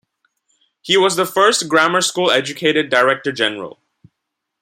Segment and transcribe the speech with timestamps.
[0.81, 3.79] He was the first grammar school educated Director-General.